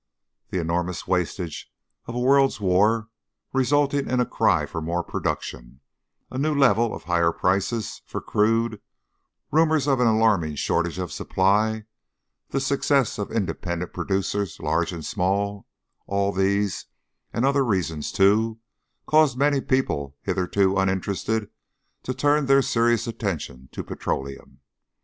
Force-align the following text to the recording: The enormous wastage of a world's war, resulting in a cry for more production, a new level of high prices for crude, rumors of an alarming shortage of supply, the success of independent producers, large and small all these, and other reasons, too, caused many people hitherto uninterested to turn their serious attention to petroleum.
The 0.49 0.59
enormous 0.59 1.05
wastage 1.07 1.71
of 2.07 2.15
a 2.15 2.19
world's 2.19 2.59
war, 2.59 3.09
resulting 3.53 4.09
in 4.09 4.19
a 4.19 4.25
cry 4.25 4.65
for 4.65 4.81
more 4.81 5.03
production, 5.03 5.79
a 6.31 6.39
new 6.39 6.55
level 6.57 6.95
of 6.95 7.03
high 7.03 7.29
prices 7.37 8.01
for 8.07 8.19
crude, 8.19 8.81
rumors 9.51 9.87
of 9.87 9.99
an 9.99 10.07
alarming 10.07 10.55
shortage 10.55 10.97
of 10.97 11.11
supply, 11.11 11.85
the 12.49 12.59
success 12.59 13.19
of 13.19 13.31
independent 13.31 13.93
producers, 13.93 14.59
large 14.59 14.91
and 14.91 15.05
small 15.05 15.67
all 16.07 16.31
these, 16.31 16.87
and 17.31 17.45
other 17.45 17.63
reasons, 17.63 18.11
too, 18.11 18.57
caused 19.05 19.37
many 19.37 19.61
people 19.61 20.17
hitherto 20.23 20.77
uninterested 20.79 21.47
to 22.01 22.13
turn 22.15 22.47
their 22.47 22.63
serious 22.63 23.05
attention 23.05 23.69
to 23.71 23.83
petroleum. 23.83 24.61